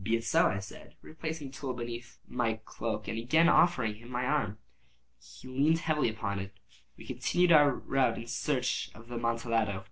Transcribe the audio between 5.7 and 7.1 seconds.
upon it heavily. We